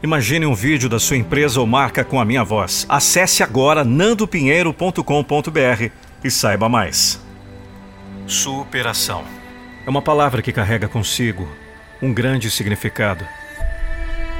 Imagine 0.00 0.46
um 0.46 0.54
vídeo 0.54 0.88
da 0.88 1.00
sua 1.00 1.16
empresa 1.16 1.58
ou 1.58 1.66
marca 1.66 2.04
com 2.04 2.20
a 2.20 2.24
minha 2.24 2.44
voz. 2.44 2.86
Acesse 2.88 3.42
agora 3.42 3.82
nandopinheiro.com.br 3.82 5.90
e 6.22 6.30
saiba 6.30 6.68
mais. 6.68 7.20
Superação 8.24 9.24
é 9.84 9.90
uma 9.90 10.00
palavra 10.00 10.40
que 10.40 10.52
carrega 10.52 10.86
consigo 10.86 11.48
um 12.00 12.14
grande 12.14 12.48
significado, 12.48 13.26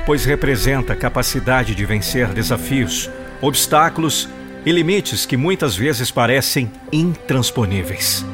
pois 0.06 0.24
representa 0.24 0.92
a 0.92 0.96
capacidade 0.96 1.74
de 1.74 1.84
vencer 1.84 2.28
desafios, 2.28 3.10
obstáculos 3.40 4.28
e 4.64 4.70
limites 4.70 5.26
que 5.26 5.36
muitas 5.36 5.74
vezes 5.74 6.08
parecem 6.08 6.70
intransponíveis. 6.92 8.24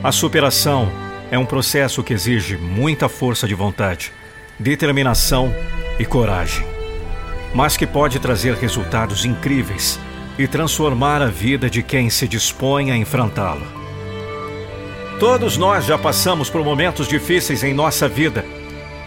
A 0.00 0.12
superação 0.12 0.92
é 1.28 1.36
um 1.36 1.46
processo 1.46 2.04
que 2.04 2.12
exige 2.12 2.56
muita 2.56 3.08
força 3.08 3.48
de 3.48 3.54
vontade, 3.54 4.12
determinação 4.60 5.52
e 5.98 6.04
coragem, 6.04 6.66
mas 7.54 7.76
que 7.76 7.86
pode 7.86 8.18
trazer 8.18 8.54
resultados 8.54 9.24
incríveis 9.24 9.98
e 10.38 10.46
transformar 10.48 11.22
a 11.22 11.26
vida 11.26 11.70
de 11.70 11.82
quem 11.82 12.10
se 12.10 12.26
dispõe 12.26 12.90
a 12.90 12.96
enfrentá-lo. 12.96 13.84
Todos 15.20 15.56
nós 15.56 15.84
já 15.86 15.96
passamos 15.96 16.50
por 16.50 16.64
momentos 16.64 17.06
difíceis 17.06 17.62
em 17.62 17.72
nossa 17.72 18.08
vida. 18.08 18.44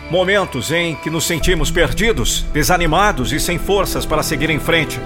Momentos 0.09 0.71
em 0.71 0.95
que 0.95 1.09
nos 1.09 1.25
sentimos 1.25 1.69
perdidos, 1.69 2.45
desanimados 2.53 3.33
e 3.33 3.39
sem 3.41 3.59
forças 3.59 4.05
para 4.05 4.23
seguir 4.23 4.49
em 4.49 4.57
frente. 4.59 4.97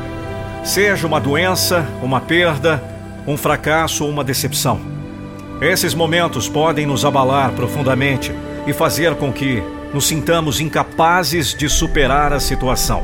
Seja 0.64 1.08
uma 1.08 1.20
doença, 1.20 1.88
uma 2.04 2.22
perda, 2.22 2.84
um 3.26 3.36
fracasso 3.36 4.04
ou 4.04 4.12
uma 4.12 4.24
decepção. 4.24 4.80
Esses 5.60 5.96
momentos 5.96 6.48
podem 6.48 6.86
nos 6.86 7.04
abalar 7.04 7.52
profundamente 7.54 8.32
e 8.68 8.74
fazer 8.74 9.16
com 9.16 9.34
que 9.34 9.64
nos 9.94 10.08
sintamos 10.08 10.60
incapazes 10.60 11.54
de 11.54 11.68
superar 11.70 12.34
a 12.34 12.40
situação. 12.40 13.04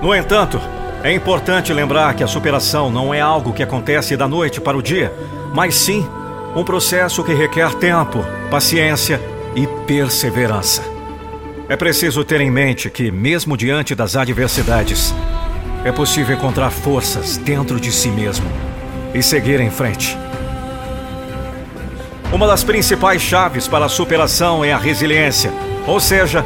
No 0.00 0.14
entanto, 0.14 0.60
é 1.02 1.12
importante 1.12 1.72
lembrar 1.72 2.14
que 2.14 2.22
a 2.22 2.26
superação 2.26 2.90
não 2.90 3.12
é 3.12 3.20
algo 3.20 3.52
que 3.52 3.62
acontece 3.62 4.16
da 4.16 4.28
noite 4.28 4.60
para 4.60 4.76
o 4.76 4.82
dia, 4.82 5.12
mas 5.54 5.74
sim 5.74 6.06
um 6.54 6.64
processo 6.64 7.22
que 7.22 7.32
requer 7.32 7.74
tempo, 7.74 8.24
paciência 8.50 9.20
e 9.54 9.66
perseverança. 9.86 10.82
É 11.68 11.76
preciso 11.76 12.24
ter 12.24 12.40
em 12.40 12.50
mente 12.50 12.90
que, 12.90 13.10
mesmo 13.10 13.56
diante 13.56 13.94
das 13.94 14.16
adversidades, 14.16 15.14
é 15.84 15.92
possível 15.92 16.36
encontrar 16.36 16.70
forças 16.70 17.36
dentro 17.36 17.80
de 17.80 17.92
si 17.92 18.08
mesmo 18.08 18.50
e 19.14 19.22
seguir 19.22 19.60
em 19.60 19.70
frente. 19.70 20.18
Uma 22.32 22.46
das 22.46 22.62
principais 22.62 23.20
chaves 23.20 23.66
para 23.66 23.86
a 23.86 23.88
superação 23.88 24.64
é 24.64 24.72
a 24.72 24.78
resiliência, 24.78 25.52
ou 25.84 25.98
seja, 25.98 26.44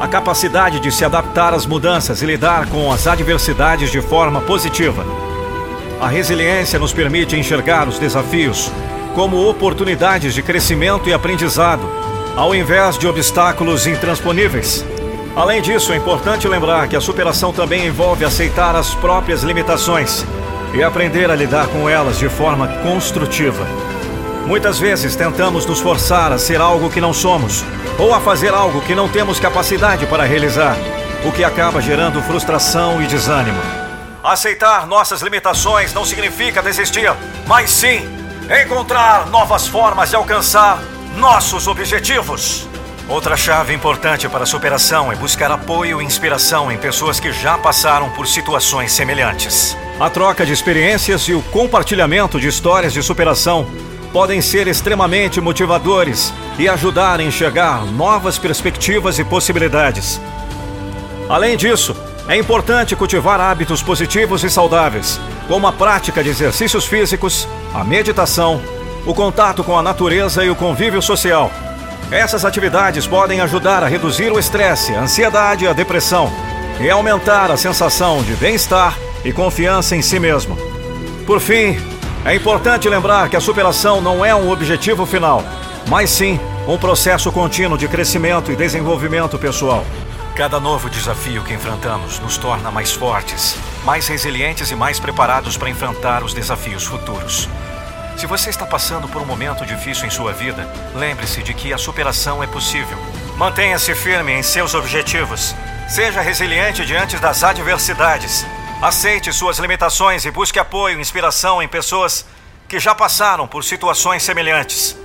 a 0.00 0.08
capacidade 0.08 0.80
de 0.80 0.90
se 0.90 1.04
adaptar 1.04 1.52
às 1.52 1.66
mudanças 1.66 2.22
e 2.22 2.26
lidar 2.26 2.66
com 2.68 2.90
as 2.90 3.06
adversidades 3.06 3.90
de 3.90 4.00
forma 4.00 4.40
positiva. 4.40 5.04
A 6.00 6.08
resiliência 6.08 6.78
nos 6.78 6.94
permite 6.94 7.36
enxergar 7.36 7.86
os 7.86 7.98
desafios 7.98 8.72
como 9.14 9.46
oportunidades 9.48 10.32
de 10.32 10.42
crescimento 10.42 11.10
e 11.10 11.12
aprendizado, 11.12 11.86
ao 12.34 12.54
invés 12.54 12.96
de 12.96 13.06
obstáculos 13.06 13.86
intransponíveis. 13.86 14.82
Além 15.36 15.60
disso, 15.60 15.92
é 15.92 15.96
importante 15.96 16.48
lembrar 16.48 16.88
que 16.88 16.96
a 16.96 17.00
superação 17.02 17.52
também 17.52 17.86
envolve 17.86 18.24
aceitar 18.24 18.74
as 18.74 18.94
próprias 18.94 19.42
limitações 19.42 20.24
e 20.72 20.82
aprender 20.82 21.30
a 21.30 21.34
lidar 21.34 21.66
com 21.68 21.86
elas 21.86 22.18
de 22.18 22.30
forma 22.30 22.66
construtiva. 22.82 23.87
Muitas 24.48 24.78
vezes 24.78 25.14
tentamos 25.14 25.66
nos 25.66 25.78
forçar 25.78 26.32
a 26.32 26.38
ser 26.38 26.58
algo 26.58 26.88
que 26.88 27.02
não 27.02 27.12
somos, 27.12 27.62
ou 27.98 28.14
a 28.14 28.18
fazer 28.18 28.54
algo 28.54 28.80
que 28.80 28.94
não 28.94 29.06
temos 29.06 29.38
capacidade 29.38 30.06
para 30.06 30.24
realizar, 30.24 30.74
o 31.22 31.30
que 31.30 31.44
acaba 31.44 31.82
gerando 31.82 32.22
frustração 32.22 33.02
e 33.02 33.06
desânimo. 33.06 33.60
Aceitar 34.24 34.86
nossas 34.86 35.20
limitações 35.20 35.92
não 35.92 36.02
significa 36.02 36.62
desistir, 36.62 37.12
mas 37.46 37.70
sim 37.70 38.08
encontrar 38.64 39.26
novas 39.26 39.66
formas 39.66 40.08
de 40.08 40.16
alcançar 40.16 40.82
nossos 41.18 41.66
objetivos. 41.68 42.66
Outra 43.06 43.36
chave 43.36 43.74
importante 43.74 44.30
para 44.30 44.44
a 44.44 44.46
superação 44.46 45.12
é 45.12 45.16
buscar 45.16 45.50
apoio 45.50 46.00
e 46.00 46.04
inspiração 46.06 46.72
em 46.72 46.78
pessoas 46.78 47.20
que 47.20 47.32
já 47.34 47.58
passaram 47.58 48.08
por 48.12 48.26
situações 48.26 48.92
semelhantes. 48.92 49.76
A 50.00 50.08
troca 50.08 50.46
de 50.46 50.54
experiências 50.54 51.28
e 51.28 51.34
o 51.34 51.42
compartilhamento 51.42 52.40
de 52.40 52.48
histórias 52.48 52.94
de 52.94 53.02
superação 53.02 53.66
podem 54.12 54.40
ser 54.40 54.66
extremamente 54.66 55.40
motivadores 55.40 56.32
e 56.58 56.68
ajudar 56.68 57.20
a 57.20 57.22
enxergar 57.22 57.84
novas 57.84 58.38
perspectivas 58.38 59.18
e 59.18 59.24
possibilidades. 59.24 60.20
Além 61.28 61.56
disso, 61.56 61.94
é 62.28 62.36
importante 62.36 62.96
cultivar 62.96 63.40
hábitos 63.40 63.82
positivos 63.82 64.44
e 64.44 64.50
saudáveis, 64.50 65.20
como 65.46 65.66
a 65.66 65.72
prática 65.72 66.22
de 66.22 66.30
exercícios 66.30 66.84
físicos, 66.84 67.48
a 67.74 67.84
meditação, 67.84 68.60
o 69.06 69.14
contato 69.14 69.64
com 69.64 69.78
a 69.78 69.82
natureza 69.82 70.44
e 70.44 70.50
o 70.50 70.56
convívio 70.56 71.00
social. 71.00 71.50
Essas 72.10 72.44
atividades 72.44 73.06
podem 73.06 73.40
ajudar 73.40 73.82
a 73.82 73.88
reduzir 73.88 74.32
o 74.32 74.38
estresse, 74.38 74.94
a 74.94 75.02
ansiedade 75.02 75.64
e 75.64 75.68
a 75.68 75.72
depressão 75.72 76.30
e 76.80 76.88
aumentar 76.88 77.50
a 77.50 77.56
sensação 77.56 78.22
de 78.22 78.34
bem-estar 78.34 78.96
e 79.24 79.32
confiança 79.32 79.96
em 79.96 80.02
si 80.02 80.18
mesmo. 80.18 80.56
Por 81.26 81.40
fim, 81.40 81.78
é 82.24 82.34
importante 82.34 82.88
lembrar 82.88 83.28
que 83.28 83.36
a 83.36 83.40
superação 83.40 84.00
não 84.00 84.24
é 84.24 84.34
um 84.34 84.50
objetivo 84.50 85.06
final, 85.06 85.42
mas 85.88 86.10
sim 86.10 86.38
um 86.66 86.76
processo 86.76 87.32
contínuo 87.32 87.78
de 87.78 87.88
crescimento 87.88 88.52
e 88.52 88.56
desenvolvimento 88.56 89.38
pessoal. 89.38 89.84
Cada 90.34 90.60
novo 90.60 90.90
desafio 90.90 91.42
que 91.42 91.54
enfrentamos 91.54 92.20
nos 92.20 92.36
torna 92.36 92.70
mais 92.70 92.92
fortes, 92.92 93.56
mais 93.84 94.06
resilientes 94.06 94.70
e 94.70 94.76
mais 94.76 95.00
preparados 95.00 95.56
para 95.56 95.70
enfrentar 95.70 96.22
os 96.22 96.34
desafios 96.34 96.84
futuros. 96.84 97.48
Se 98.16 98.26
você 98.26 98.50
está 98.50 98.66
passando 98.66 99.08
por 99.08 99.22
um 99.22 99.26
momento 99.26 99.64
difícil 99.64 100.06
em 100.06 100.10
sua 100.10 100.32
vida, 100.32 100.68
lembre-se 100.94 101.42
de 101.42 101.54
que 101.54 101.72
a 101.72 101.78
superação 101.78 102.42
é 102.42 102.46
possível. 102.46 102.98
Mantenha-se 103.36 103.94
firme 103.94 104.32
em 104.32 104.42
seus 104.42 104.74
objetivos. 104.74 105.54
Seja 105.88 106.20
resiliente 106.20 106.84
diante 106.84 107.16
das 107.16 107.42
adversidades. 107.42 108.44
Aceite 108.80 109.32
suas 109.32 109.58
limitações 109.58 110.24
e 110.24 110.30
busque 110.30 110.56
apoio 110.56 110.98
e 110.98 111.00
inspiração 111.00 111.60
em 111.60 111.66
pessoas 111.66 112.24
que 112.68 112.78
já 112.78 112.94
passaram 112.94 113.48
por 113.48 113.64
situações 113.64 114.22
semelhantes. 114.22 114.96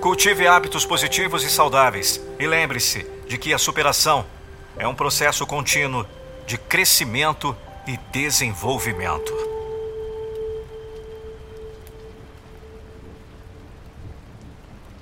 Cultive 0.00 0.46
hábitos 0.46 0.86
positivos 0.86 1.44
e 1.44 1.50
saudáveis 1.50 2.18
e 2.38 2.46
lembre-se 2.46 3.06
de 3.28 3.36
que 3.36 3.52
a 3.52 3.58
superação 3.58 4.24
é 4.78 4.88
um 4.88 4.94
processo 4.94 5.46
contínuo 5.46 6.06
de 6.46 6.56
crescimento 6.56 7.54
e 7.86 7.98
desenvolvimento. 8.10 9.51